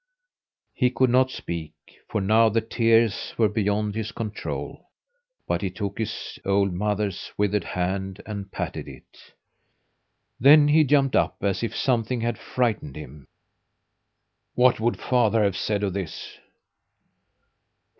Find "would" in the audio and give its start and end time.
14.79-14.99